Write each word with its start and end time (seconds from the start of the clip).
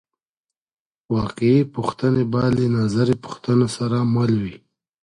واقعي 1.15 1.57
پوښتنې 1.75 2.23
باید 2.33 2.53
له 2.61 2.67
نظري 2.79 3.15
پوښتنو 3.23 3.67
سره 3.77 3.97
مل 4.13 4.33
وي. 4.43 4.55